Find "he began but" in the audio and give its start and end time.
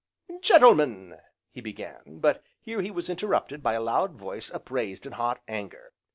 1.51-2.41